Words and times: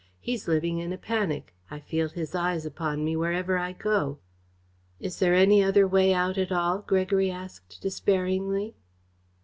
He's 0.19 0.47
living 0.47 0.79
in 0.79 0.91
a 0.91 0.97
panic. 0.97 1.53
I 1.69 1.79
feel 1.79 2.09
his 2.09 2.33
eyes 2.33 2.65
upon 2.65 3.05
me 3.05 3.15
wherever 3.15 3.59
I 3.59 3.73
go." 3.73 4.17
"Is 4.99 5.19
there 5.19 5.35
any 5.35 5.61
other 5.63 5.87
way 5.87 6.11
out 6.11 6.39
at 6.39 6.51
all?" 6.51 6.79
Gregory 6.81 7.29
asked 7.29 7.79
despairingly. 7.83 8.73